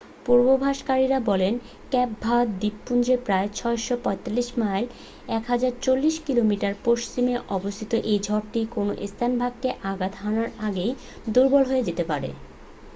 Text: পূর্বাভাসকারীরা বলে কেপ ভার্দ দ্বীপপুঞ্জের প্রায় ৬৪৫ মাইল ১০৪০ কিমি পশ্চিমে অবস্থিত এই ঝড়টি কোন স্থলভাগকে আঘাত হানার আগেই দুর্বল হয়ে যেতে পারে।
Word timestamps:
পূর্বাভাসকারীরা 0.25 1.19
বলে 1.21 1.47
কেপ 1.91 2.09
ভার্দ 2.21 2.49
দ্বীপপুঞ্জের 2.59 3.19
প্রায় 3.25 3.47
৬৪৫ 3.59 4.47
মাইল 4.57 4.85
১০৪০ 5.37 6.15
কিমি 6.25 6.57
পশ্চিমে 6.85 7.35
অবস্থিত 7.49 7.91
এই 8.05 8.19
ঝড়টি 8.19 8.61
কোন 8.71 8.87
স্থলভাগকে 9.07 9.69
আঘাত 9.83 10.13
হানার 10.21 10.49
আগেই 10.67 10.91
দুর্বল 11.33 11.63
হয়ে 11.65 11.85
যেতে 11.87 12.03
পারে। 12.03 12.29